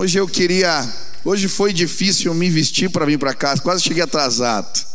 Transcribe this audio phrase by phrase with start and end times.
[0.00, 0.88] Hoje eu queria.
[1.24, 4.86] Hoje foi difícil me vestir para vir para casa, quase cheguei atrasado.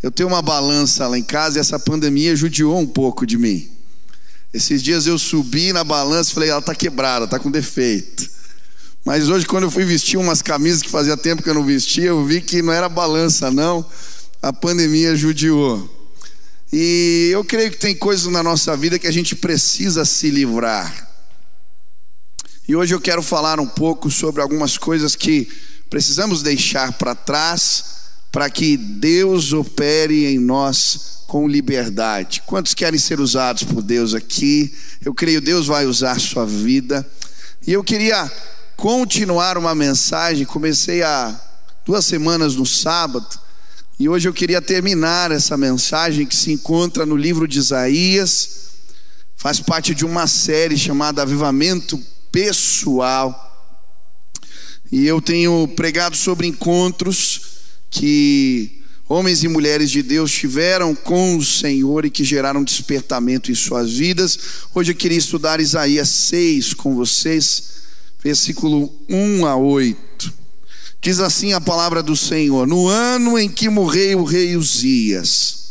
[0.00, 3.68] Eu tenho uma balança lá em casa e essa pandemia judiou um pouco de mim.
[4.54, 8.30] Esses dias eu subi na balança e falei, ela está quebrada, está com defeito.
[9.04, 12.04] Mas hoje, quando eu fui vestir umas camisas que fazia tempo que eu não vestia,
[12.04, 13.84] eu vi que não era balança, não.
[14.40, 15.92] A pandemia judiou.
[16.72, 21.05] E eu creio que tem coisas na nossa vida que a gente precisa se livrar.
[22.68, 25.48] E hoje eu quero falar um pouco sobre algumas coisas que
[25.88, 27.84] precisamos deixar para trás
[28.32, 32.42] para que Deus opere em nós com liberdade.
[32.44, 34.74] Quantos querem ser usados por Deus aqui?
[35.04, 37.08] Eu creio Deus vai usar sua vida.
[37.64, 38.28] E eu queria
[38.76, 41.40] continuar uma mensagem, comecei há
[41.84, 43.38] duas semanas no sábado,
[43.98, 48.50] e hoje eu queria terminar essa mensagem que se encontra no livro de Isaías,
[49.36, 52.02] faz parte de uma série chamada Avivamento
[52.36, 53.42] pessoal.
[54.92, 57.40] E eu tenho pregado sobre encontros
[57.90, 63.54] que homens e mulheres de Deus tiveram com o Senhor e que geraram despertamento em
[63.54, 64.38] suas vidas.
[64.74, 67.70] Hoje eu queria estudar Isaías 6 com vocês,
[68.22, 70.34] versículo 1 a 8.
[71.00, 75.65] Diz assim a palavra do Senhor: No ano em que morreu o rei Uzias,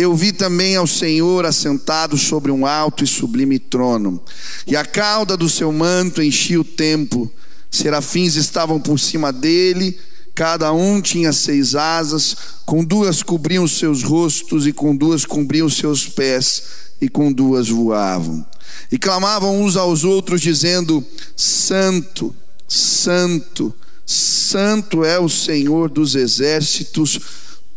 [0.00, 4.22] eu vi também ao Senhor assentado sobre um alto e sublime trono,
[4.66, 7.30] e a cauda do seu manto enchia o templo.
[7.70, 9.98] Serafins estavam por cima dele,
[10.34, 12.34] cada um tinha seis asas,
[12.64, 16.62] com duas cobriam os seus rostos, e com duas cobriam os seus pés,
[17.00, 18.44] e com duas voavam.
[18.90, 21.04] E clamavam uns aos outros, dizendo:
[21.36, 22.34] Santo,
[22.66, 23.74] Santo,
[24.06, 27.20] Santo é o Senhor dos exércitos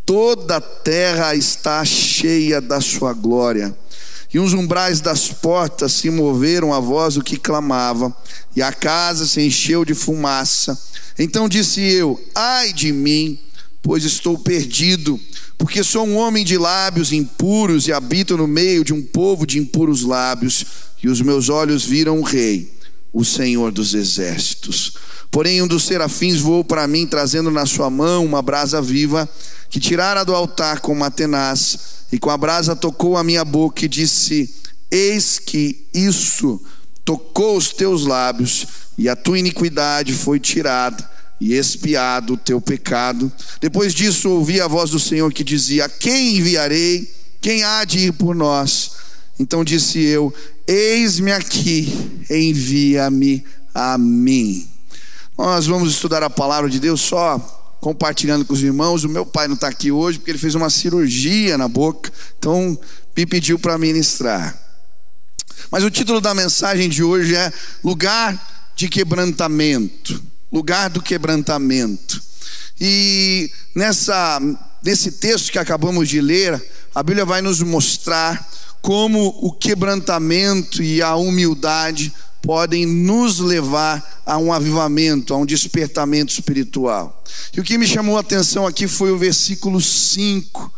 [0.06, 3.76] toda a terra está cheia da sua glória.
[4.34, 8.16] E os umbrais das portas se moveram à voz do que clamava,
[8.56, 10.80] e a casa se encheu de fumaça.
[11.20, 13.38] Então disse eu: Ai de mim,
[13.84, 15.20] pois estou perdido,
[15.56, 19.60] porque sou um homem de lábios impuros e habito no meio de um povo de
[19.60, 20.66] impuros lábios,
[21.04, 22.74] e os meus olhos viram o Rei,
[23.12, 24.94] o Senhor dos exércitos.
[25.34, 29.28] Porém, um dos serafins voou para mim, trazendo na sua mão uma brasa viva
[29.68, 33.84] que tirara do altar com uma tenaz, e com a brasa tocou a minha boca
[33.84, 34.54] e disse:
[34.92, 36.62] Eis que isso
[37.04, 41.04] tocou os teus lábios, e a tua iniquidade foi tirada,
[41.42, 43.32] e expiado o teu pecado.
[43.60, 47.12] Depois disso ouvi a voz do Senhor que dizia: Quem enviarei?
[47.42, 48.92] Quem há de ir por nós?
[49.40, 50.32] Então disse eu:
[50.68, 51.92] Eis-me aqui,
[52.30, 53.44] envia-me
[53.74, 54.73] a mim.
[55.38, 57.40] Nós vamos estudar a palavra de Deus só
[57.82, 59.04] compartilhando com os irmãos.
[59.04, 62.80] O meu pai não está aqui hoje porque ele fez uma cirurgia na boca, então
[63.18, 64.58] me pediu para ministrar.
[65.72, 67.52] Mas o título da mensagem de hoje é
[67.84, 70.22] Lugar de Quebrantamento.
[70.52, 72.22] Lugar do quebrantamento.
[72.80, 74.40] E nessa,
[74.84, 78.48] nesse texto que acabamos de ler, a Bíblia vai nos mostrar
[78.84, 86.32] como o quebrantamento e a humildade podem nos levar a um avivamento, a um despertamento
[86.34, 87.24] espiritual.
[87.54, 90.72] E o que me chamou a atenção aqui foi o versículo 5,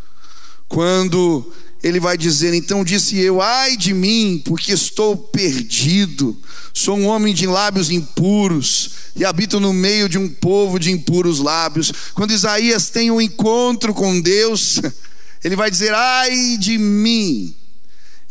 [0.70, 1.52] quando
[1.84, 6.38] ele vai dizer: Então disse eu, ai de mim, porque estou perdido,
[6.72, 11.40] sou um homem de lábios impuros e habito no meio de um povo de impuros
[11.40, 11.92] lábios.
[12.14, 14.80] Quando Isaías tem um encontro com Deus,
[15.44, 17.56] ele vai dizer: ai de mim.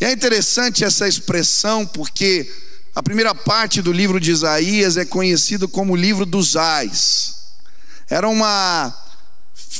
[0.01, 2.49] E é interessante essa expressão, porque
[2.95, 7.35] a primeira parte do livro de Isaías é conhecido como o livro dos ais.
[8.09, 8.95] Era uma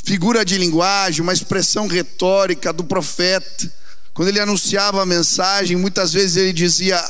[0.03, 3.71] figura de linguagem, uma expressão retórica do profeta.
[4.13, 7.01] Quando ele anunciava a mensagem, muitas vezes ele dizia: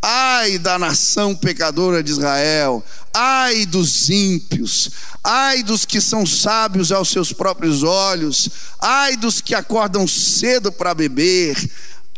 [0.00, 4.90] Ai da nação pecadora de Israel, ai dos ímpios,
[5.24, 8.48] ai dos que são sábios aos seus próprios olhos,
[8.78, 11.56] ai dos que acordam cedo para beber,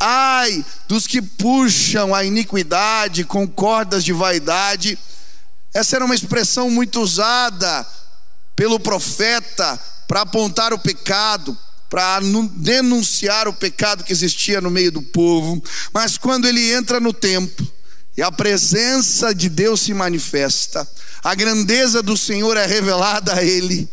[0.01, 4.99] Ai dos que puxam a iniquidade com cordas de vaidade.
[5.75, 7.87] Essa era uma expressão muito usada
[8.57, 9.79] pelo profeta
[10.09, 11.57] para apontar o pecado,
[11.91, 12.19] para
[12.55, 15.63] denunciar o pecado que existia no meio do povo.
[15.93, 17.71] Mas quando ele entra no templo
[18.17, 20.89] e a presença de Deus se manifesta,
[21.23, 23.89] a grandeza do Senhor é revelada a ele.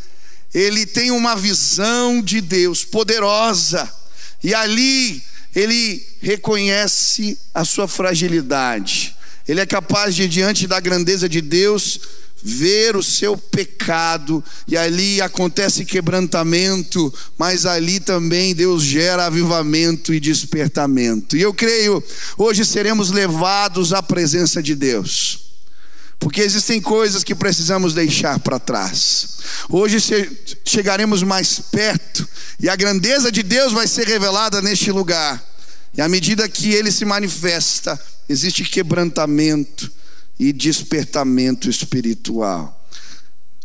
[0.54, 3.94] Ele tem uma visão de Deus poderosa,
[4.42, 5.22] e ali
[5.58, 9.16] ele reconhece a sua fragilidade,
[9.48, 12.00] ele é capaz de, diante da grandeza de Deus,
[12.44, 20.20] ver o seu pecado, e ali acontece quebrantamento, mas ali também Deus gera avivamento e
[20.20, 21.36] despertamento.
[21.36, 22.04] E eu creio,
[22.38, 25.47] hoje seremos levados à presença de Deus.
[26.20, 29.38] Porque existem coisas que precisamos deixar para trás.
[29.70, 29.98] Hoje
[30.66, 32.28] chegaremos mais perto
[32.60, 35.44] e a grandeza de Deus vai ser revelada neste lugar.
[35.96, 39.92] E à medida que ele se manifesta, existe quebrantamento
[40.40, 42.74] e despertamento espiritual.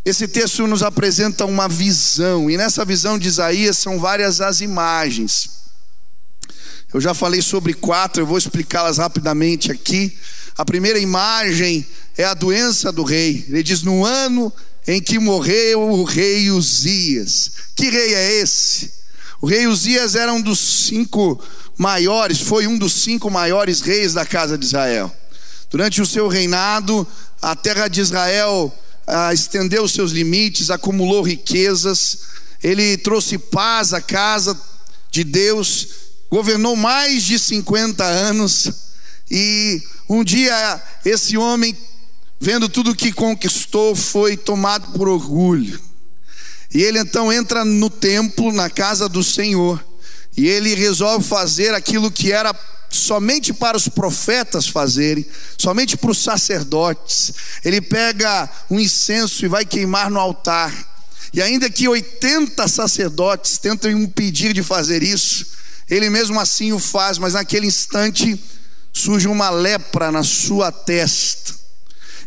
[0.05, 5.63] Esse texto nos apresenta uma visão, e nessa visão de Isaías são várias as imagens.
[6.93, 10.17] Eu já falei sobre quatro, eu vou explicá-las rapidamente aqui.
[10.57, 11.87] A primeira imagem
[12.17, 13.45] é a doença do rei.
[13.49, 14.53] Ele diz: No ano
[14.87, 17.53] em que morreu o rei Uzias.
[17.75, 18.93] Que rei é esse?
[19.41, 21.43] O rei Uzias era um dos cinco
[21.77, 25.13] maiores, foi um dos cinco maiores reis da casa de Israel.
[25.71, 27.07] Durante o seu reinado,
[27.41, 28.73] a terra de Israel
[29.07, 32.19] ah, estendeu seus limites, acumulou riquezas,
[32.63, 34.59] ele trouxe paz à casa
[35.11, 35.89] de Deus,
[36.33, 38.73] governou mais de 50 anos,
[39.31, 41.77] e um dia esse homem,
[42.41, 45.79] vendo tudo que conquistou, foi tomado por orgulho.
[46.73, 49.85] E ele então entra no templo, na casa do Senhor,
[50.35, 52.59] e ele resolve fazer aquilo que era
[52.89, 55.27] somente para os profetas fazerem,
[55.59, 57.31] somente para os sacerdotes.
[57.63, 60.73] Ele pega um incenso e vai queimar no altar.
[61.31, 65.61] E ainda que 80 sacerdotes tentem impedir de fazer isso,
[65.93, 68.43] ele mesmo assim o faz, mas naquele instante
[68.91, 71.55] surge uma lepra na sua testa.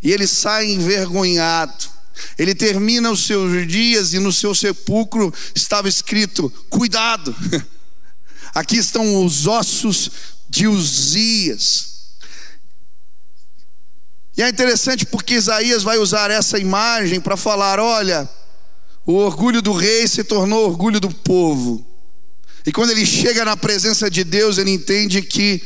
[0.03, 1.89] E ele sai envergonhado.
[2.37, 7.35] Ele termina os seus dias e no seu sepulcro estava escrito: Cuidado,
[8.53, 10.11] aqui estão os ossos
[10.47, 11.95] de Uzias.
[14.37, 18.29] E é interessante porque Isaías vai usar essa imagem para falar: olha,
[19.07, 21.94] o orgulho do rei se tornou orgulho do povo.
[22.65, 25.61] E quando ele chega na presença de Deus, ele entende que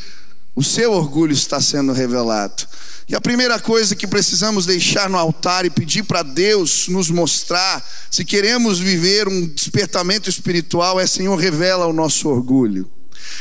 [0.54, 2.66] o seu orgulho está sendo revelado.
[3.08, 7.84] E a primeira coisa que precisamos deixar no altar e pedir para Deus nos mostrar,
[8.10, 12.90] se queremos viver um despertamento espiritual, é: Senhor, revela o nosso orgulho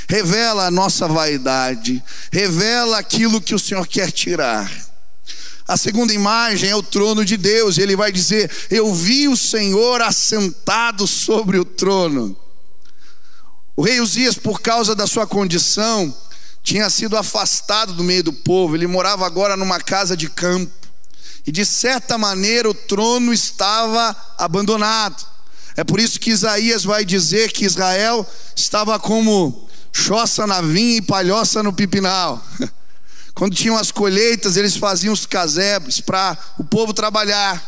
[0.07, 4.69] revela a nossa vaidade, revela aquilo que o Senhor quer tirar.
[5.67, 9.37] A segunda imagem é o trono de Deus, e ele vai dizer: Eu vi o
[9.37, 12.35] Senhor assentado sobre o trono.
[13.79, 16.13] O rei Uzias, por causa da sua condição,
[16.61, 20.69] tinha sido afastado do meio do povo, ele morava agora numa casa de campo,
[21.47, 25.25] e de certa maneira o trono estava abandonado.
[25.77, 31.01] É por isso que Isaías vai dizer que Israel estava como choça na vinha e
[31.01, 32.45] palhoça no pipinal.
[33.33, 37.63] Quando tinham as colheitas, eles faziam os casebres para o povo trabalhar.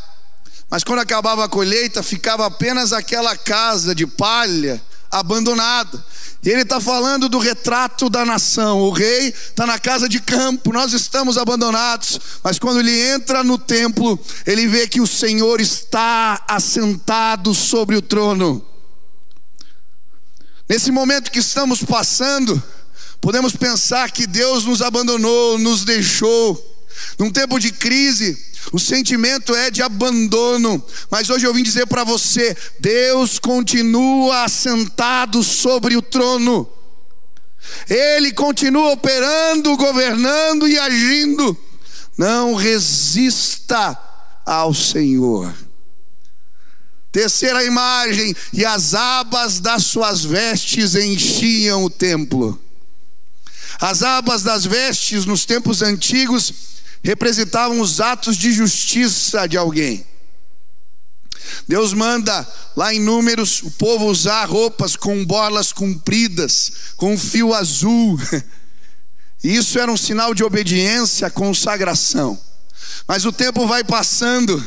[0.70, 4.82] Mas quando acabava a colheita, ficava apenas aquela casa de palha
[5.12, 6.04] abandonada.
[6.44, 8.80] E ele está falando do retrato da nação.
[8.80, 12.20] O rei está na casa de campo, nós estamos abandonados.
[12.44, 18.02] Mas quando ele entra no templo, ele vê que o Senhor está assentado sobre o
[18.02, 18.66] trono.
[20.68, 22.62] Nesse momento que estamos passando,
[23.20, 26.71] podemos pensar que Deus nos abandonou, nos deixou.
[27.18, 28.38] Num tempo de crise,
[28.72, 35.44] o sentimento é de abandono, mas hoje eu vim dizer para você: Deus continua assentado
[35.44, 36.70] sobre o trono,
[37.90, 41.58] Ele continua operando, governando e agindo.
[42.18, 43.98] Não resista
[44.46, 45.54] ao Senhor.
[47.12, 52.60] Terceira imagem, e as abas das suas vestes enchiam o templo.
[53.82, 56.72] As abas das vestes nos tempos antigos
[57.04, 60.06] representavam os atos de justiça de alguém.
[61.68, 68.20] Deus manda lá em Números o povo usar roupas com borlas compridas, com fio azul.
[69.44, 72.40] Isso era um sinal de obediência, consagração.
[73.08, 74.64] Mas o tempo vai passando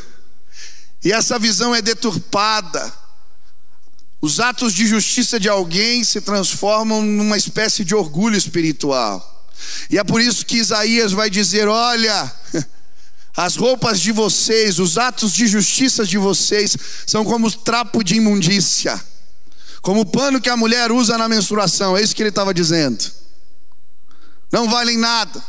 [1.04, 2.92] e essa visão é deturpada.
[4.20, 9.33] Os atos de justiça de alguém se transformam numa espécie de orgulho espiritual.
[9.90, 12.32] E é por isso que Isaías vai dizer: Olha,
[13.36, 19.00] as roupas de vocês, os atos de justiça de vocês, são como trapo de imundícia,
[19.82, 21.96] como o pano que a mulher usa na menstruação.
[21.96, 23.04] É isso que ele estava dizendo.
[24.52, 25.42] Não valem nada.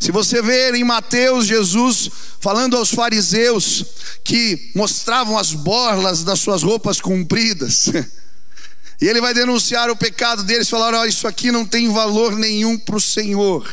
[0.00, 2.10] Se você ver em Mateus, Jesus
[2.40, 3.84] falando aos fariseus
[4.24, 7.86] que mostravam as borlas das suas roupas compridas,
[9.00, 12.78] e ele vai denunciar o pecado deles, falar: oh, isso aqui não tem valor nenhum
[12.78, 13.66] para o Senhor.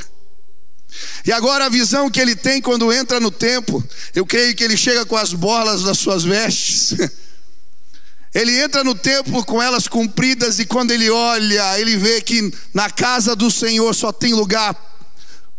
[1.26, 3.84] E agora a visão que ele tem quando entra no templo,
[4.16, 6.96] eu creio que ele chega com as borlas das suas vestes.
[8.36, 12.88] Ele entra no templo com elas compridas e quando ele olha, ele vê que na
[12.88, 14.76] casa do Senhor só tem lugar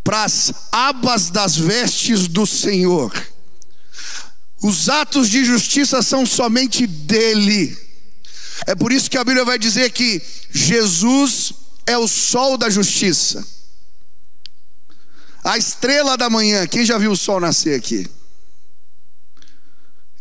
[0.01, 3.11] para as abas das vestes do Senhor.
[4.61, 7.77] Os atos de justiça são somente dele.
[8.69, 10.21] É por isso que a Bíblia vai dizer que
[10.51, 11.53] Jesus
[11.87, 13.43] é o sol da justiça.
[15.43, 16.67] A estrela da manhã.
[16.67, 18.07] Quem já viu o sol nascer aqui?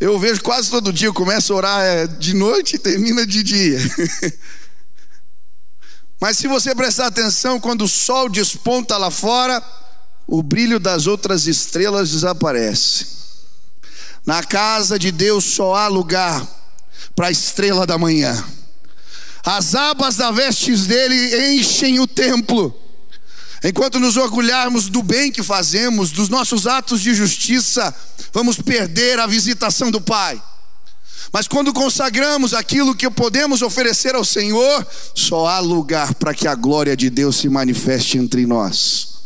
[0.00, 3.42] Eu vejo quase todo dia, eu começo a orar é, de noite e termina de
[3.42, 3.78] dia.
[6.18, 9.62] Mas se você prestar atenção, quando o sol desponta lá fora,
[10.26, 13.08] o brilho das outras estrelas desaparece.
[14.24, 16.57] Na casa de Deus só há lugar
[17.18, 18.44] para a estrela da manhã.
[19.44, 22.72] As abas da vestes dele enchem o templo.
[23.64, 27.92] Enquanto nos orgulharmos do bem que fazemos, dos nossos atos de justiça,
[28.32, 30.40] vamos perder a visitação do Pai.
[31.32, 36.54] Mas quando consagramos aquilo que podemos oferecer ao Senhor, só há lugar para que a
[36.54, 39.24] glória de Deus se manifeste entre nós.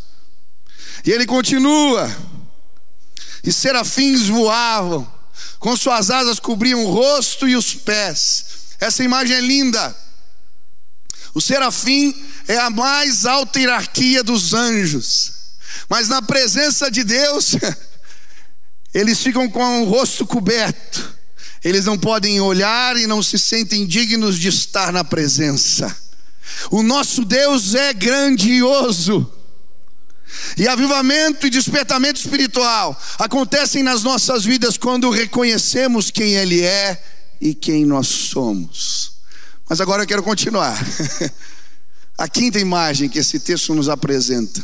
[1.05, 2.09] E ele continua:
[3.43, 5.07] e serafins voavam,
[5.63, 8.45] com suas asas cobriam o rosto e os pés.
[8.79, 9.95] Essa imagem é linda.
[11.33, 12.13] O serafim
[12.47, 15.31] é a mais alta hierarquia dos anjos,
[15.89, 17.55] mas na presença de Deus,
[18.93, 21.13] eles ficam com o rosto coberto
[21.63, 25.95] eles não podem olhar e não se sentem dignos de estar na presença.
[26.69, 29.31] O nosso Deus é grandioso.
[30.57, 37.01] E avivamento e despertamento espiritual acontecem nas nossas vidas quando reconhecemos quem Ele é
[37.39, 39.13] e quem nós somos.
[39.69, 40.77] Mas agora eu quero continuar.
[42.17, 44.63] A quinta imagem que esse texto nos apresenta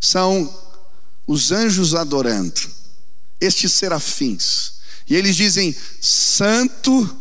[0.00, 0.52] são
[1.26, 2.60] os anjos adorando,
[3.40, 4.72] estes serafins.
[5.08, 7.16] E eles dizem: Santo,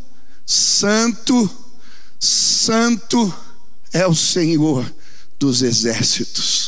[0.45, 1.50] Santo,
[2.19, 3.33] Santo
[3.93, 4.91] é o Senhor
[5.39, 6.60] dos exércitos.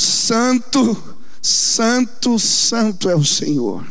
[0.00, 3.86] Santo, Santo, Santo é o Senhor.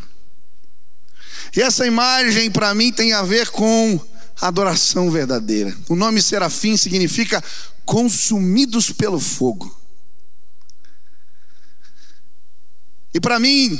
[1.55, 4.03] E essa imagem para mim tem a ver com
[4.41, 5.75] adoração verdadeira.
[5.87, 7.43] O nome serafim significa
[7.85, 9.79] consumidos pelo fogo.
[13.13, 13.79] E para mim,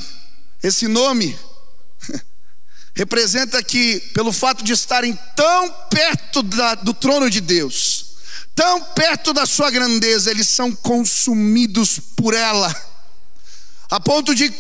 [0.62, 1.36] esse nome
[2.94, 7.89] representa que, pelo fato de estarem tão perto da, do trono de Deus,
[8.60, 12.70] tão perto da sua grandeza, eles são consumidos por ela,
[13.90, 14.54] a ponto de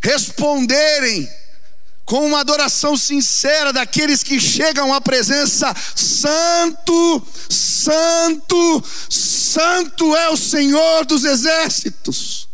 [0.00, 1.28] responderem
[2.06, 11.04] com uma adoração sincera daqueles que chegam à presença: Santo, Santo, Santo é o Senhor
[11.04, 12.48] dos exércitos.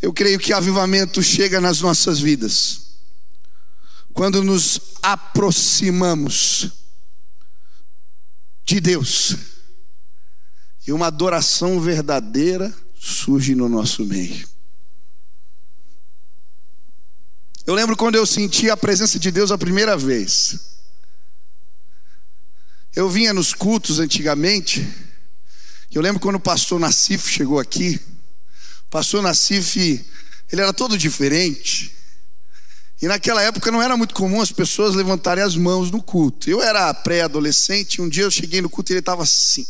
[0.00, 2.89] Eu creio que avivamento chega nas nossas vidas
[4.12, 6.70] quando nos aproximamos
[8.64, 9.36] de Deus
[10.86, 14.48] e uma adoração verdadeira surge no nosso meio.
[17.66, 20.58] Eu lembro quando eu senti a presença de Deus a primeira vez.
[22.94, 24.86] Eu vinha nos cultos antigamente.
[25.92, 28.00] Eu lembro quando o pastor Nassif chegou aqui.
[28.90, 30.04] Pastor Nassif,
[30.50, 31.94] ele era todo diferente.
[33.00, 36.50] E naquela época não era muito comum as pessoas levantarem as mãos no culto.
[36.50, 39.66] Eu era pré-adolescente, e um dia eu cheguei no culto e ele estava assim.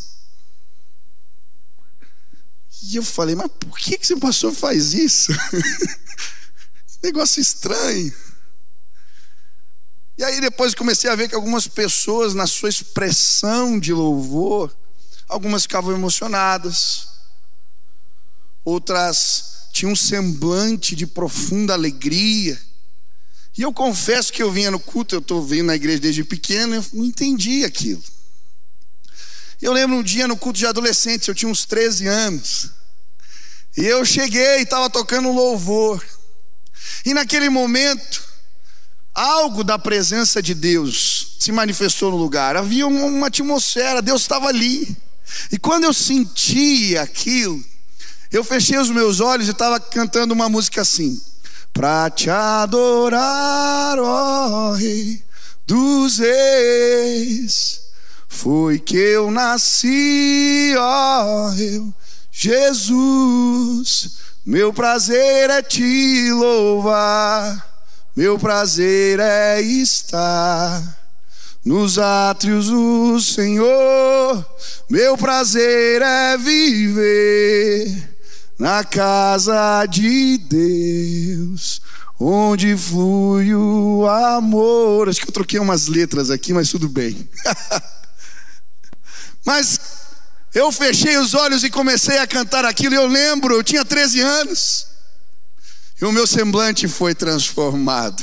[2.83, 5.33] E eu falei, mas por que, que esse pastor faz isso?
[7.03, 8.13] Negócio estranho.
[10.19, 14.75] E aí depois comecei a ver que algumas pessoas, na sua expressão de louvor,
[15.29, 17.09] algumas ficavam emocionadas,
[18.65, 22.61] outras tinham um semblante de profunda alegria.
[23.57, 26.77] E eu confesso que eu vinha no culto, eu estou vindo na igreja desde pequeno,
[26.77, 28.03] eu não entendi aquilo.
[29.61, 32.71] Eu lembro um dia no culto de adolescentes, eu tinha uns 13 anos.
[33.77, 36.05] E eu cheguei e estava tocando louvor.
[37.05, 38.23] E naquele momento,
[39.15, 42.57] algo da presença de Deus se manifestou no lugar.
[42.57, 44.97] Havia uma atmosfera, Deus estava ali.
[45.53, 47.63] E quando eu senti aquilo,
[48.33, 51.21] eu fechei os meus olhos e estava cantando uma música assim:
[51.73, 55.23] Pra te adorar, ó Rei
[55.67, 57.81] dos Reis,
[58.29, 61.95] foi que eu nasci, ó eu,
[62.33, 64.19] Jesus.
[64.45, 67.87] Meu prazer é te louvar,
[68.17, 70.83] meu prazer é estar
[71.65, 74.45] nos átrios do Senhor.
[74.89, 78.10] Meu prazer é viver
[78.61, 81.81] na casa de Deus,
[82.21, 85.09] onde flui o amor.
[85.09, 87.29] Acho que eu troquei umas letras aqui, mas tudo bem.
[89.43, 89.81] Mas
[90.55, 94.87] eu fechei os olhos e comecei a cantar aquilo, eu lembro, eu tinha 13 anos,
[96.01, 98.23] e o meu semblante foi transformado.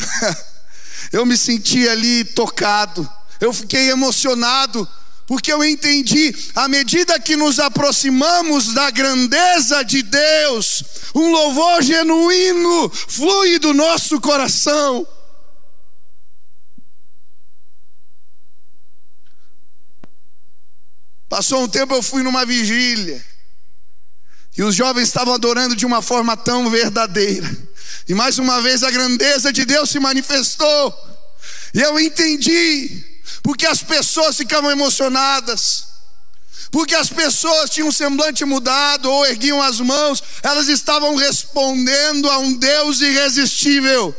[1.12, 3.10] eu me senti ali tocado,
[3.42, 4.88] eu fiquei emocionado,
[5.28, 10.82] porque eu entendi, à medida que nos aproximamos da grandeza de Deus,
[11.14, 15.06] um louvor genuíno flui do nosso coração.
[21.28, 23.22] Passou um tempo, eu fui numa vigília.
[24.58, 27.54] E os jovens estavam adorando de uma forma tão verdadeira.
[28.08, 30.96] E mais uma vez a grandeza de Deus se manifestou.
[31.74, 35.88] E eu entendi porque as pessoas ficavam emocionadas,
[36.72, 42.40] porque as pessoas tinham um semblante mudado ou erguiam as mãos, elas estavam respondendo a
[42.40, 44.16] um Deus irresistível.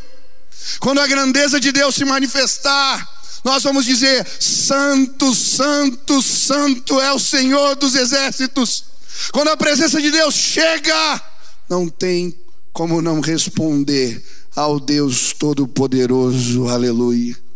[0.81, 3.07] Quando a grandeza de Deus se manifestar,
[3.45, 8.85] nós vamos dizer: Santo, Santo, Santo é o Senhor dos exércitos.
[9.33, 11.23] Quando a presença de Deus chega,
[11.69, 12.35] não tem
[12.73, 17.48] como não responder ao Deus Todo-Poderoso, aleluia.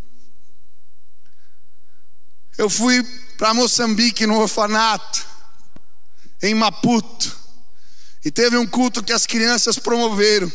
[2.57, 3.03] Eu fui
[3.37, 5.27] para Moçambique no orfanato,
[6.43, 7.37] em Maputo,
[8.25, 10.51] e teve um culto que as crianças promoveram.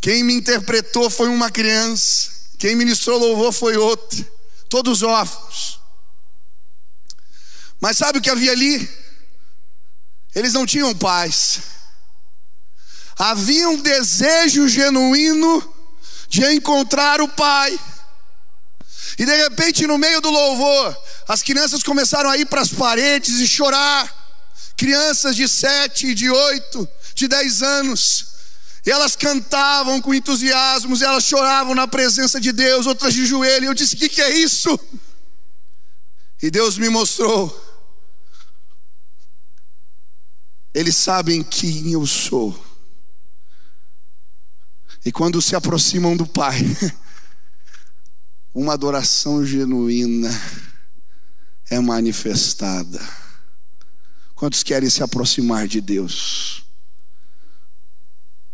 [0.00, 4.26] Quem me interpretou foi uma criança, quem ministrou louvor foi outra,
[4.68, 5.80] todos órfãos.
[7.80, 8.88] Mas sabe o que havia ali?
[10.34, 11.60] Eles não tinham paz.
[13.18, 15.74] Havia um desejo genuíno
[16.28, 17.78] de encontrar o Pai.
[19.18, 20.96] E de repente, no meio do louvor,
[21.26, 24.14] as crianças começaram a ir para as paredes e chorar.
[24.76, 28.36] Crianças de sete, de oito, de dez anos.
[28.84, 33.64] E elas cantavam com entusiasmo, elas choravam na presença de Deus, outras de joelho.
[33.64, 34.78] E eu disse: O que, que é isso?
[36.42, 37.64] E Deus me mostrou.
[40.74, 42.54] Eles sabem quem eu sou.
[45.04, 46.58] E quando se aproximam do Pai,
[48.56, 50.30] uma adoração genuína
[51.68, 52.98] é manifestada.
[54.34, 56.64] Quantos querem se aproximar de Deus?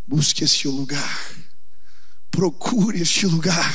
[0.04, 1.36] Busque este lugar,
[2.32, 3.72] procure este lugar,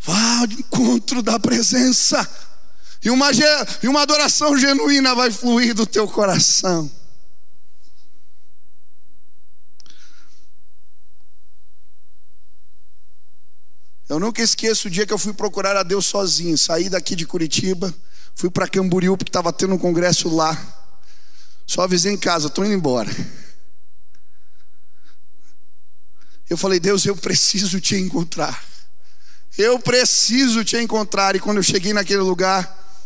[0.00, 2.28] vá ao encontro da presença,
[3.04, 3.30] e uma,
[3.84, 6.90] e uma adoração genuína vai fluir do teu coração.
[14.12, 16.58] Eu nunca esqueço o dia que eu fui procurar a Deus sozinho.
[16.58, 17.94] Saí daqui de Curitiba,
[18.34, 20.54] fui para Camboriú, porque estava tendo um congresso lá.
[21.66, 23.10] Só avisei em casa, estou indo embora.
[26.50, 28.62] Eu falei, Deus, eu preciso te encontrar.
[29.56, 31.34] Eu preciso te encontrar.
[31.34, 33.00] E quando eu cheguei naquele lugar,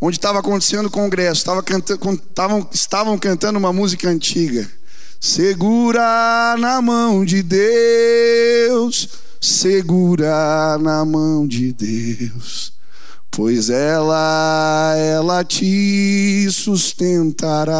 [0.00, 4.70] onde estava acontecendo o congresso, estava cantando, estavam, estavam cantando uma música antiga.
[5.20, 12.72] Segura na mão de Deus segura na mão de Deus,
[13.28, 17.74] pois ela, ela te sustentará.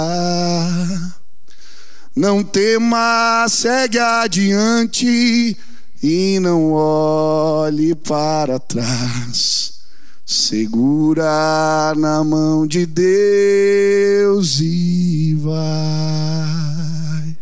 [2.16, 5.57] Não tema, segue adiante
[6.03, 9.83] e não olhe para trás.
[10.27, 17.42] Segura na mão de Deus e vai.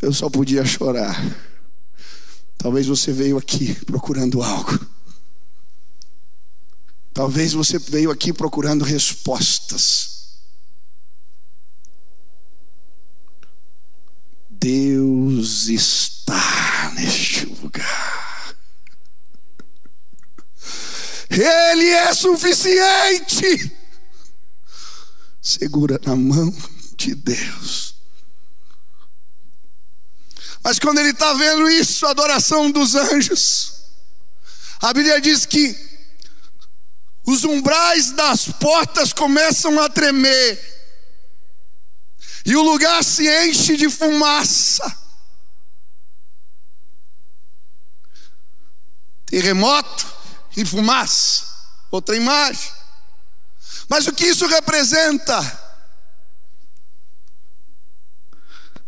[0.11, 1.15] Eu só podia chorar.
[2.57, 4.77] Talvez você veio aqui procurando algo.
[7.13, 10.41] Talvez você veio aqui procurando respostas.
[14.49, 18.57] Deus está neste lugar.
[21.29, 23.77] Ele é suficiente.
[25.41, 26.53] Segura na mão
[26.97, 27.80] de Deus.
[30.63, 33.83] Mas quando ele está vendo isso, a adoração dos anjos,
[34.79, 35.75] a Bíblia diz que
[37.25, 40.71] os umbrais das portas começam a tremer,
[42.45, 44.97] e o lugar se enche de fumaça.
[49.27, 50.07] Terremoto
[50.57, 51.45] e fumaça.
[51.91, 52.71] outra imagem.
[53.87, 55.60] Mas o que isso representa?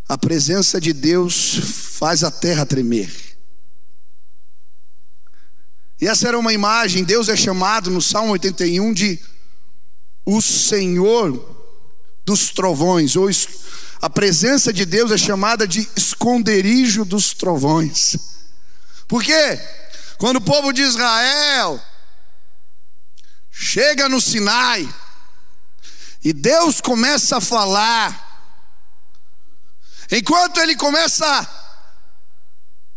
[0.07, 1.55] A presença de Deus
[1.97, 3.11] faz a terra tremer.
[6.01, 9.19] E essa era uma imagem, Deus é chamado no Salmo 81 de
[10.25, 11.53] o Senhor
[12.25, 13.29] dos trovões, ou
[14.01, 18.17] a presença de Deus é chamada de esconderijo dos trovões.
[19.07, 19.59] Por quê?
[20.17, 21.81] Quando o povo de Israel
[23.51, 24.93] chega no Sinai
[26.23, 28.32] e Deus começa a falar,
[30.17, 31.25] enquanto ele começa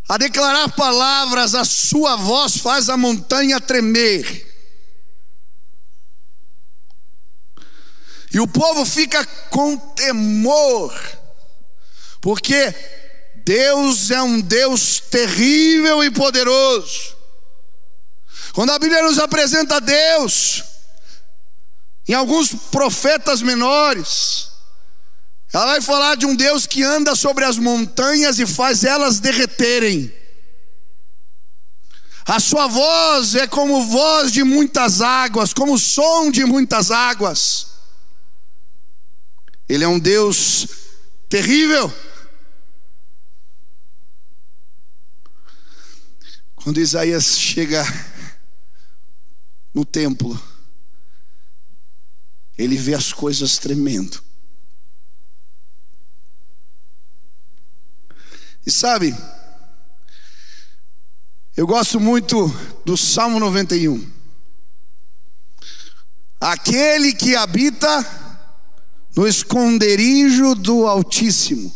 [0.08, 4.54] a declarar palavras, a sua voz faz a montanha tremer.
[8.32, 10.92] E o povo fica com temor,
[12.20, 12.74] porque
[13.44, 17.16] Deus é um Deus terrível e poderoso.
[18.52, 20.64] Quando a Bíblia nos apresenta Deus,
[22.06, 24.50] em alguns profetas menores,
[25.52, 30.12] ela vai falar de um Deus que anda sobre as montanhas e faz elas derreterem.
[32.26, 37.68] A sua voz é como voz de muitas águas, como som de muitas águas.
[39.68, 40.66] Ele é um Deus
[41.28, 41.92] terrível.
[46.56, 47.84] Quando Isaías chega
[49.72, 50.40] no templo,
[52.58, 54.25] ele vê as coisas tremendo.
[58.66, 59.16] E sabe,
[61.56, 62.48] eu gosto muito
[62.84, 64.10] do Salmo 91.
[66.40, 68.04] Aquele que habita
[69.14, 71.72] no esconderijo do Altíssimo,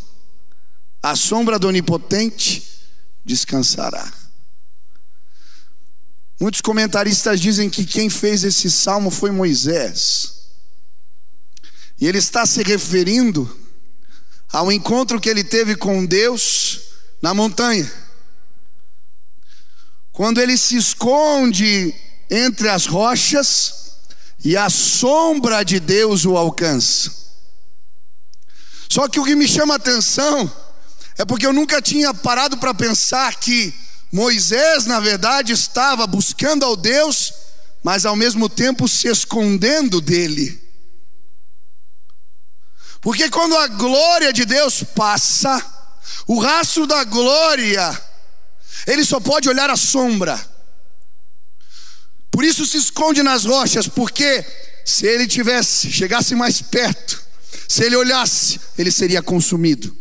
[1.01, 2.69] a sombra do Onipotente
[3.25, 4.13] descansará.
[6.41, 10.49] Muitos comentaristas dizem que quem fez esse salmo foi Moisés.
[12.01, 13.60] E ele está se referindo
[14.53, 16.81] ao encontro que ele teve com Deus
[17.23, 17.91] na montanha.
[20.13, 21.95] Quando ele se esconde
[22.29, 23.93] entre as rochas
[24.45, 27.13] e a sombra de Deus o alcança.
[28.89, 30.51] Só que o que me chama a atenção
[31.17, 33.73] é porque eu nunca tinha parado para pensar que
[34.11, 37.33] Moisés, na verdade, estava buscando ao Deus,
[37.83, 40.60] mas ao mesmo tempo se escondendo dele.
[43.01, 45.65] Porque quando a glória de Deus passa,
[46.27, 47.99] o rastro da glória,
[48.87, 50.39] ele só pode olhar a sombra.
[52.31, 54.45] Por isso se esconde nas rochas, porque
[54.85, 57.23] se ele tivesse, chegasse mais perto,
[57.67, 59.97] se ele olhasse, ele seria consumido.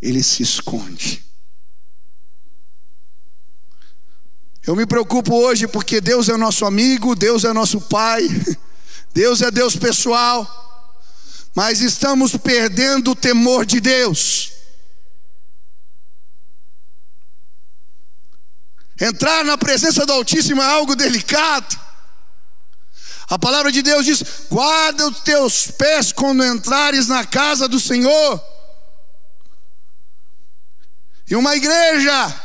[0.00, 1.24] Ele se esconde.
[4.66, 8.22] Eu me preocupo hoje porque Deus é nosso amigo, Deus é nosso Pai,
[9.18, 10.46] Deus é Deus pessoal,
[11.52, 14.52] mas estamos perdendo o temor de Deus.
[19.00, 21.76] Entrar na presença do Altíssimo é algo delicado.
[23.28, 28.40] A palavra de Deus diz: guarda os teus pés quando entrares na casa do Senhor.
[31.28, 32.40] E uma igreja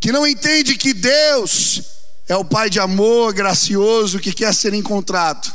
[0.00, 1.97] que não entende que Deus
[2.28, 5.52] é o Pai de amor, gracioso, que quer ser encontrado,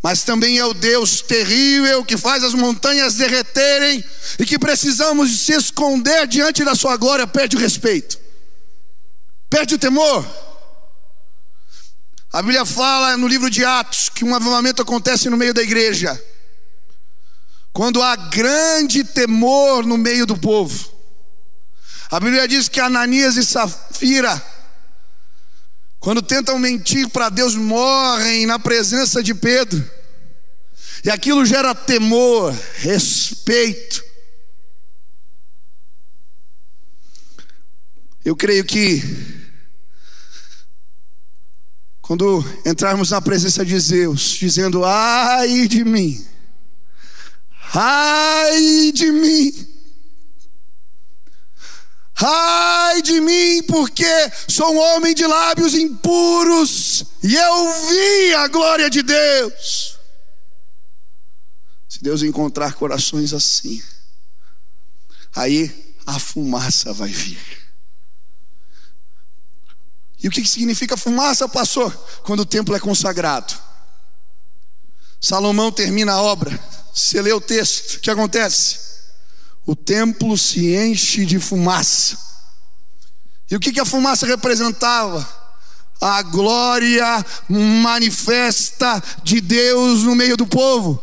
[0.00, 4.04] mas também é o Deus terrível que faz as montanhas derreterem
[4.38, 8.16] e que precisamos se esconder diante da Sua glória, perde o respeito,
[9.50, 10.24] perde o temor.
[12.32, 16.22] A Bíblia fala no livro de Atos que um avivamento acontece no meio da igreja.
[17.72, 20.94] Quando há grande temor no meio do povo.
[22.10, 24.40] A Bíblia diz que Ananias e Safira,
[26.06, 29.84] quando tentam mentir para Deus, morrem na presença de Pedro.
[31.02, 34.04] E aquilo gera temor, respeito.
[38.24, 39.02] Eu creio que
[42.00, 46.24] quando entrarmos na presença de Deus, dizendo: ai de mim,
[47.74, 49.75] ai de mim,
[52.16, 54.06] ai de mim, porque
[54.48, 59.98] sou um homem de lábios impuros e eu vi a glória de Deus.
[61.88, 63.82] Se Deus encontrar corações assim,
[65.34, 67.66] aí a fumaça vai vir.
[70.22, 71.92] E o que significa fumaça, pastor?
[72.22, 73.54] Quando o templo é consagrado.
[75.20, 76.58] Salomão termina a obra.
[76.94, 78.85] Você lê o texto, o que acontece?
[79.66, 82.16] O templo se enche de fumaça.
[83.50, 85.26] E o que, a fumaça representava?
[86.00, 91.02] A glória manifesta de Deus no meio do povo.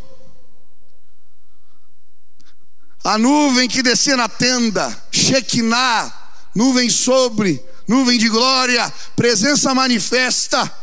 [3.04, 6.14] A nuvem que descia na tenda, Shekinah,
[6.56, 10.74] nuvem sobre, nuvem de glória, presença manifesta.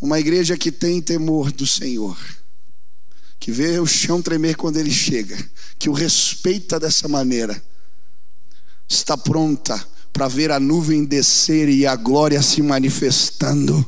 [0.00, 2.16] Uma igreja que tem temor do Senhor,
[3.40, 5.36] que vê o chão tremer quando ele chega,
[5.80, 7.60] que o respeita dessa maneira,
[8.86, 13.82] está pronta para ver a nuvem descer e a glória se manifestando.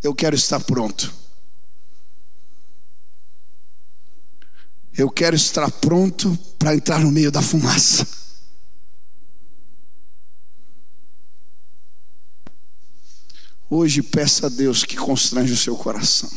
[0.00, 1.12] Eu quero estar pronto.
[4.96, 8.19] Eu quero estar pronto para entrar no meio da fumaça.
[13.72, 16.28] Hoje peça a Deus que constrange o seu coração.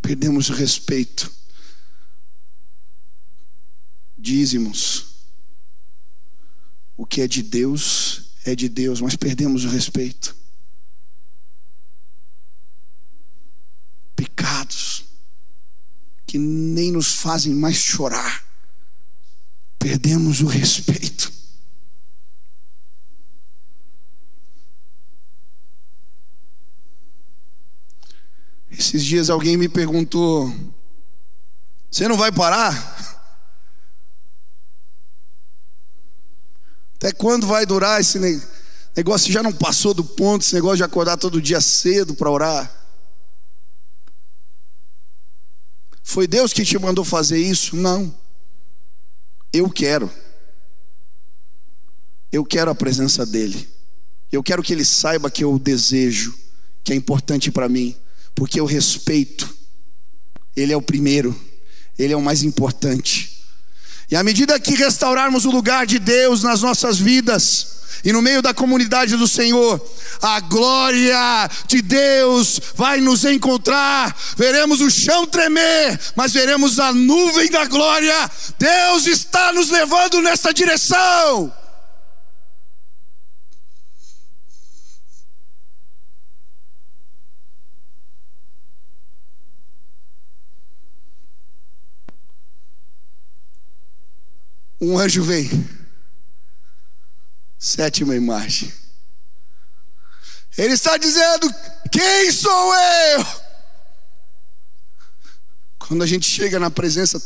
[0.00, 1.28] Perdemos o respeito.
[4.16, 5.06] Dízimos.
[6.96, 10.36] O que é de Deus é de Deus, mas perdemos o respeito.
[14.14, 15.04] Pecados
[16.28, 18.46] que nem nos fazem mais chorar.
[19.78, 21.17] Perdemos o respeito.
[28.88, 30.50] Esses dias alguém me perguntou:
[31.90, 32.96] Você não vai parar?
[36.94, 38.18] Até quando vai durar esse
[38.96, 39.30] negócio?
[39.30, 42.74] Já não passou do ponto esse negócio de acordar todo dia cedo para orar?
[46.02, 47.76] Foi Deus que te mandou fazer isso?
[47.76, 48.14] Não.
[49.52, 50.10] Eu quero.
[52.32, 53.68] Eu quero a presença dEle.
[54.32, 56.34] Eu quero que Ele saiba que eu desejo,
[56.82, 57.94] que é importante para mim
[58.38, 59.52] porque eu respeito.
[60.56, 61.38] Ele é o primeiro,
[61.98, 63.42] ele é o mais importante.
[64.08, 68.40] E à medida que restaurarmos o lugar de Deus nas nossas vidas, e no meio
[68.40, 69.84] da comunidade do Senhor,
[70.22, 74.16] a glória de Deus vai nos encontrar.
[74.36, 78.30] Veremos o chão tremer, mas veremos a nuvem da glória.
[78.56, 81.52] Deus está nos levando nessa direção.
[94.80, 95.48] Um anjo vem.
[97.58, 98.72] Sétima imagem.
[100.56, 101.52] Ele está dizendo:
[101.90, 103.26] Quem sou eu?
[105.78, 107.22] Quando a gente chega na presença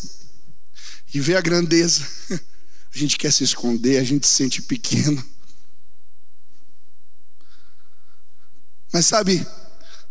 [1.13, 5.23] e vê a grandeza, a gente quer se esconder, a gente se sente pequeno.
[8.93, 9.47] Mas sabe,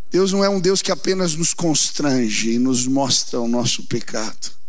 [0.10, 4.61] Deus não é um Deus que apenas nos constrange e nos mostra o nosso pecado.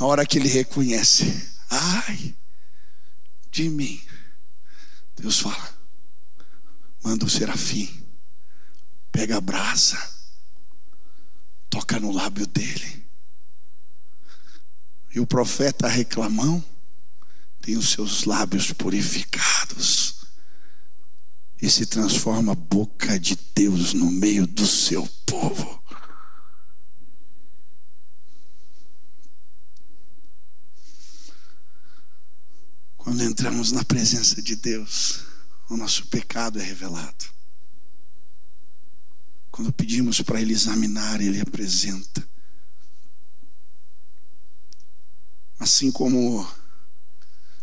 [0.00, 2.34] Na hora que ele reconhece, ai
[3.50, 4.00] de mim,
[5.14, 5.78] Deus fala:
[7.04, 8.02] manda o serafim,
[9.12, 10.02] pega a brasa,
[11.68, 13.04] toca no lábio dele.
[15.14, 16.64] E o profeta reclamão
[17.60, 20.24] tem os seus lábios purificados
[21.60, 25.79] e se transforma a boca de Deus no meio do seu povo.
[33.10, 35.24] Quando entramos na presença de Deus,
[35.68, 37.24] o nosso pecado é revelado.
[39.50, 42.24] Quando pedimos para Ele examinar, Ele apresenta.
[45.58, 46.48] Assim como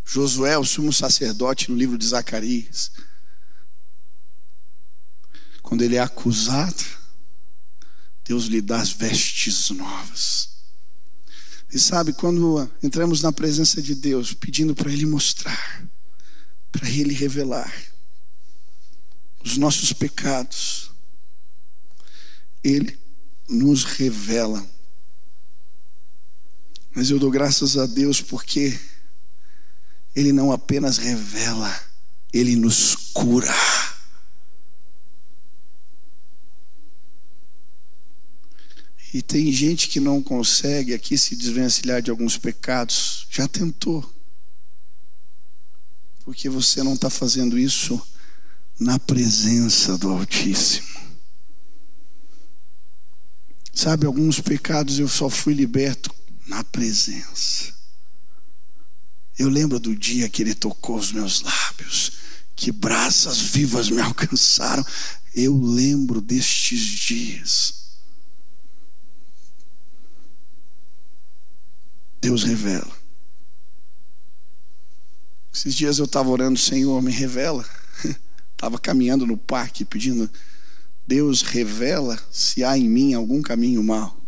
[0.04, 2.92] Josué, o sumo sacerdote, no livro de Zacarias,
[5.62, 6.84] quando ele é acusado,
[8.26, 10.57] Deus lhe dá as vestes novas.
[11.72, 15.86] E sabe, quando entramos na presença de Deus, pedindo para Ele mostrar,
[16.72, 17.72] para Ele revelar
[19.44, 20.92] os nossos pecados,
[22.64, 22.98] Ele
[23.50, 24.66] nos revela.
[26.94, 28.80] Mas eu dou graças a Deus porque
[30.16, 31.74] Ele não apenas revela,
[32.34, 33.54] Ele nos cura.
[39.18, 43.26] E tem gente que não consegue aqui se desvencilhar de alguns pecados.
[43.32, 44.08] Já tentou.
[46.24, 48.00] Porque você não está fazendo isso
[48.80, 50.88] na presença do Altíssimo.
[53.74, 56.14] Sabe, alguns pecados eu só fui liberto
[56.46, 57.74] na presença.
[59.36, 62.12] Eu lembro do dia que ele tocou os meus lábios,
[62.56, 64.86] que brasas vivas me alcançaram.
[65.34, 67.87] Eu lembro destes dias.
[72.22, 72.96] Deus revela.
[75.54, 77.68] Esses dias eu estava orando, Senhor, me revela.
[78.54, 80.28] Estava caminhando no parque pedindo,
[81.06, 84.20] Deus revela se há em mim algum caminho mal.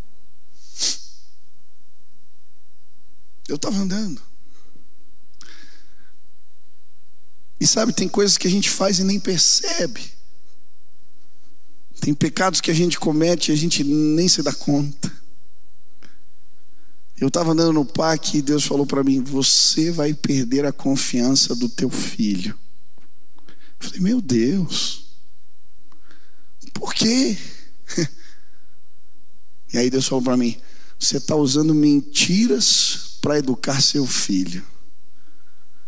[3.48, 4.22] Eu estava andando.
[7.60, 10.12] E sabe, tem coisas que a gente faz e nem percebe.
[12.00, 15.12] Tem pecados que a gente comete e a gente nem se dá conta.
[17.20, 21.54] Eu estava andando no parque e Deus falou para mim: Você vai perder a confiança
[21.54, 22.58] do teu filho.
[23.80, 25.06] Eu falei: Meu Deus,
[26.74, 27.38] por quê?
[29.72, 30.60] E aí Deus falou para mim:
[30.98, 34.62] Você está usando mentiras para educar seu filho.
[34.62, 34.66] Eu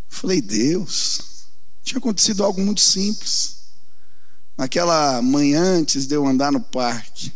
[0.08, 1.48] falei: Deus,
[1.82, 3.62] tinha acontecido algo muito simples.
[4.56, 7.34] Naquela manhã antes de eu andar no parque,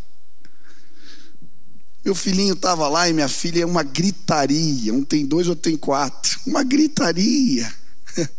[2.06, 4.94] meu filhinho estava lá e minha filha é uma gritaria.
[4.94, 6.40] Um tem dois, outro tem quatro.
[6.46, 7.74] Uma gritaria.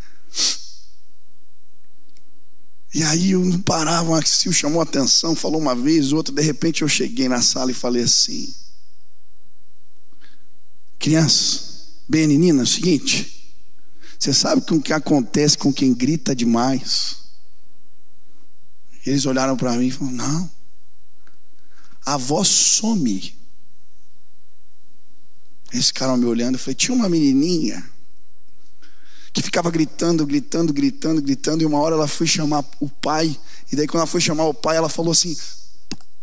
[2.94, 6.81] E aí eu não parava, o Axil chamou atenção, falou uma vez, outra, de repente
[6.81, 8.55] eu cheguei na sala e falei assim:
[10.98, 13.55] Criança, bem menina, é o seguinte,
[14.18, 17.18] você sabe o que acontece com quem grita demais?
[19.05, 20.50] Eles olharam para mim e falaram: Não,
[22.07, 23.36] a voz some.
[25.77, 27.85] Eles ficaram me olhando, eu falei: Tinha uma menininha
[29.31, 33.39] que ficava gritando, gritando, gritando, gritando, e uma hora ela foi chamar o pai,
[33.71, 35.37] e daí quando ela foi chamar o pai, ela falou assim,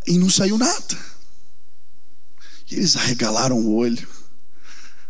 [0.08, 0.98] e não saiu nada.
[2.72, 4.08] E eles arregalaram o olho.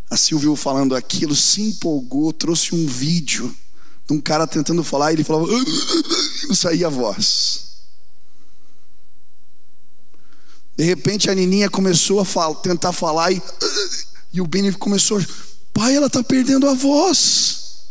[0.09, 3.55] A Silvia falando aquilo, se empolgou, trouxe um vídeo
[4.05, 7.77] de um cara tentando falar, e ele falava, e não saía a voz.
[10.75, 13.41] De repente a Nininha começou a falar, tentar falar e,
[14.33, 15.23] e o Benny começou,
[15.71, 17.83] pai, ela está perdendo a voz.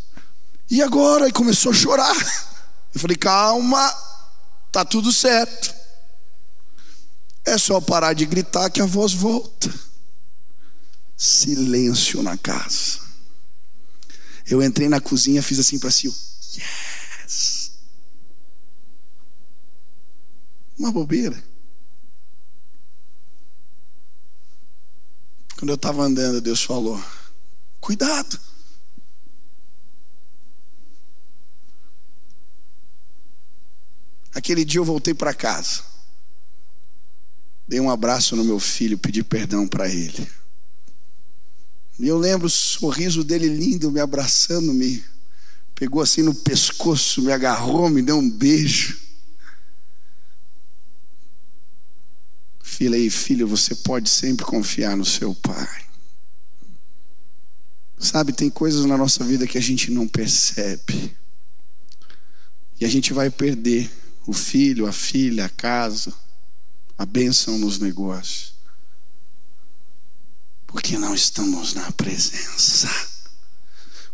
[0.69, 1.29] E agora?
[1.29, 2.17] E começou a chorar.
[2.93, 3.89] Eu falei: calma,
[4.73, 5.73] tá tudo certo.
[7.45, 9.73] É só parar de gritar que a voz volta.
[11.17, 13.01] Silêncio na casa.
[14.47, 16.11] Eu entrei na cozinha, fiz assim para Sil.
[16.57, 17.73] Yes.
[20.77, 21.52] Uma bobeira.
[25.63, 27.01] Quando eu estava andando, Deus falou:
[27.81, 28.37] Cuidado.
[34.35, 35.85] Aquele dia eu voltei para casa.
[37.69, 40.29] Dei um abraço no meu filho, pedi perdão para ele.
[41.97, 45.01] E eu lembro o sorriso dele lindo, me abraçando, me
[45.77, 48.99] pegou assim no pescoço, me agarrou, me deu um beijo.
[52.85, 55.85] Falei, filho, você pode sempre confiar no seu pai.
[57.97, 61.17] Sabe, tem coisas na nossa vida que a gente não percebe.
[62.81, 63.89] E a gente vai perder
[64.27, 66.13] o filho, a filha, a casa,
[66.99, 68.53] a bênção nos negócios.
[70.67, 72.91] Porque não estamos na presença.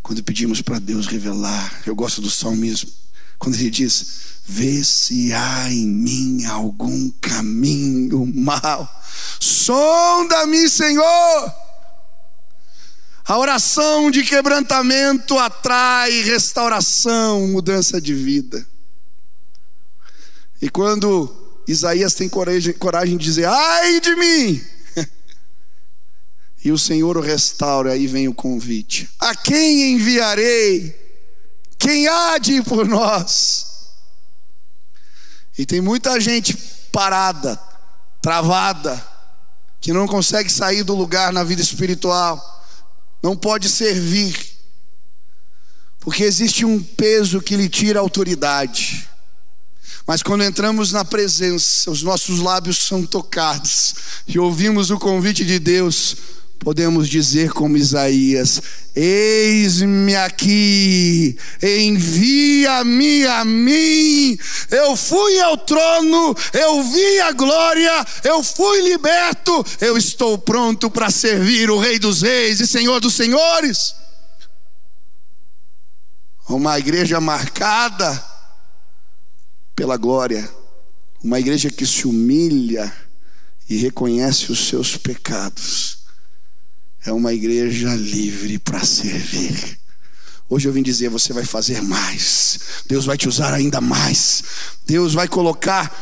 [0.03, 2.91] Quando pedimos para Deus revelar, eu gosto do salmismo,
[3.39, 8.89] quando ele diz: Vê se há em mim algum caminho mal,
[9.39, 11.53] sonda-me, Senhor.
[13.27, 18.67] A oração de quebrantamento atrai restauração, mudança de vida.
[20.63, 24.65] E quando Isaías tem coragem, coragem de dizer: ai de mim!
[26.65, 31.08] e o Senhor o restaura, aí vem o convite: a quem enviarei?
[31.89, 33.89] Quem há de ir por nós?
[35.57, 36.55] E tem muita gente
[36.93, 37.59] parada,
[38.21, 39.03] travada,
[39.81, 42.63] que não consegue sair do lugar na vida espiritual,
[43.23, 44.37] não pode servir,
[46.01, 49.09] porque existe um peso que lhe tira autoridade.
[50.07, 53.95] Mas quando entramos na presença, os nossos lábios são tocados
[54.27, 56.19] e ouvimos o convite de Deus,
[56.59, 58.61] podemos dizer como Isaías:
[58.95, 64.39] Eis-me aqui, envia-me a mim.
[64.71, 71.11] Eu fui ao trono, eu vi a glória, eu fui liberto, eu estou pronto para
[71.11, 73.95] servir o Rei dos Reis e Senhor dos Senhores.
[76.49, 78.25] Uma igreja marcada
[79.77, 80.49] pela glória,
[81.23, 82.93] uma igreja que se humilha
[83.69, 85.98] e reconhece os seus pecados,
[87.05, 89.79] é uma igreja livre para servir.
[90.49, 94.43] Hoje eu vim dizer: você vai fazer mais, Deus vai te usar ainda mais,
[94.87, 95.95] Deus vai colocar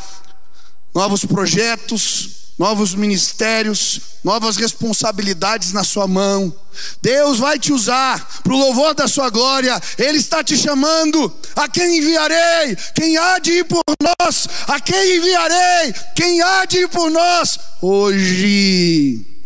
[0.95, 6.53] novos projetos, novos ministérios, novas responsabilidades na sua mão.
[7.01, 9.79] Deus vai te usar para o louvor da sua glória.
[9.97, 11.31] Ele está te chamando.
[11.55, 12.75] A quem enviarei?
[12.95, 14.47] Quem há de ir por nós?
[14.67, 15.93] A quem enviarei?
[16.15, 17.59] Quem há de ir por nós?
[17.81, 19.36] Hoje,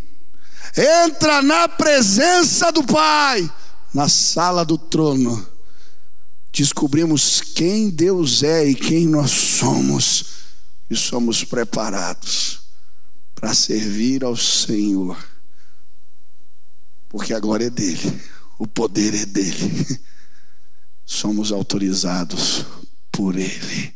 [0.78, 3.52] entra na presença do Pai,
[3.94, 5.48] na sala do trono.
[6.52, 10.26] Descobrimos quem Deus é e quem nós somos,
[10.90, 12.62] e somos preparados
[13.34, 15.18] para servir ao Senhor
[17.12, 18.22] porque a glória é dele,
[18.58, 20.00] o poder é dele.
[21.06, 22.66] Somos autorizados
[23.12, 23.94] por ele.